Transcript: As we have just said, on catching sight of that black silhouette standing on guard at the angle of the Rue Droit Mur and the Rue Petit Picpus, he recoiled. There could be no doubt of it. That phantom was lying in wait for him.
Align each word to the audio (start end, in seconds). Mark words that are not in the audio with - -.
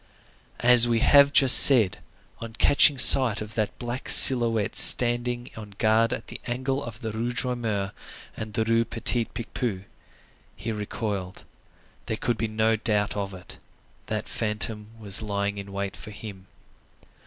As 0.61 0.87
we 0.87 0.97
have 1.01 1.31
just 1.31 1.55
said, 1.59 1.99
on 2.39 2.53
catching 2.53 2.97
sight 2.97 3.39
of 3.39 3.53
that 3.53 3.77
black 3.77 4.09
silhouette 4.09 4.75
standing 4.75 5.51
on 5.55 5.75
guard 5.77 6.11
at 6.11 6.25
the 6.25 6.41
angle 6.47 6.83
of 6.83 7.01
the 7.01 7.11
Rue 7.11 7.31
Droit 7.31 7.55
Mur 7.59 7.91
and 8.35 8.55
the 8.55 8.63
Rue 8.63 8.83
Petit 8.83 9.25
Picpus, 9.25 9.83
he 10.55 10.71
recoiled. 10.71 11.43
There 12.07 12.17
could 12.17 12.37
be 12.39 12.47
no 12.47 12.75
doubt 12.75 13.15
of 13.15 13.35
it. 13.35 13.59
That 14.07 14.27
phantom 14.27 14.87
was 14.99 15.21
lying 15.21 15.59
in 15.59 15.71
wait 15.71 15.95
for 15.95 16.09
him. 16.09 16.47